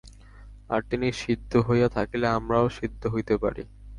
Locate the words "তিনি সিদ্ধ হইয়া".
0.89-1.87